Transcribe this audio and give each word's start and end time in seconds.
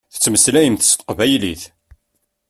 Tettmeslayemt 0.13 0.87
s 0.89 0.91
teqbaylit. 0.93 1.63